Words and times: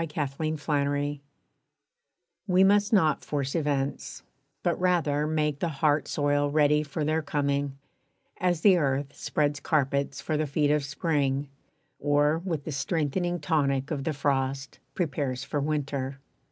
=Preparation= 0.01 1.19
We 2.47 2.63
must 2.63 2.91
not 2.91 3.23
force 3.23 3.53
events, 3.53 4.23
but 4.63 4.79
rather 4.79 5.27
make 5.27 5.59
The 5.59 5.67
heart 5.69 6.07
soil 6.07 6.49
ready 6.49 6.81
for 6.81 7.05
their 7.05 7.21
coming, 7.21 7.77
as 8.37 8.61
The 8.61 8.77
earth 8.77 9.15
spreads 9.15 9.59
carpets 9.59 10.19
for 10.19 10.37
the 10.37 10.47
feet 10.47 10.71
of 10.71 10.83
Spring, 10.83 11.49
Or, 11.99 12.39
with 12.39 12.63
the 12.63 12.71
strengthening 12.71 13.39
tonic 13.39 13.91
of 13.91 14.03
the 14.03 14.13
frost, 14.13 14.79
Prepares 14.95 15.43
for 15.43 15.59
Winter. 15.59 16.17